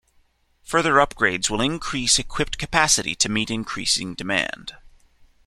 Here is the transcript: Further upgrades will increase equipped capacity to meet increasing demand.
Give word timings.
Further 0.63 0.93
upgrades 0.95 1.47
will 1.51 1.61
increase 1.61 2.17
equipped 2.17 2.57
capacity 2.57 3.13
to 3.13 3.29
meet 3.29 3.51
increasing 3.51 4.15
demand. 4.15 4.73